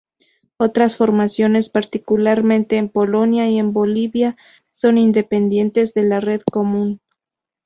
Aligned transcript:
Otras 0.57 0.97
formaciones, 0.97 1.69
particularmente 1.69 2.77
en 2.77 2.89
Polonia 2.89 3.47
y 3.47 3.59
en 3.59 3.71
Bolivia, 3.71 4.35
son 4.71 4.97
independientes 4.97 5.93
de 5.93 6.01
la 6.05 6.19
red 6.19 6.41
común. 6.51 6.99